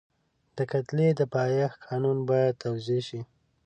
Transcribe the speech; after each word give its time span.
د 0.57 0.59
کتلې 0.71 1.09
د 1.19 1.21
پایښت 1.33 1.77
قانون 1.87 2.17
باید 2.29 2.53
توضیح 2.63 3.01
شي. 3.07 3.21